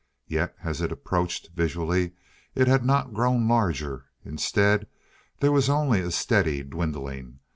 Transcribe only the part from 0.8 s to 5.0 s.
it approached, visually it had not grown larger. Instead,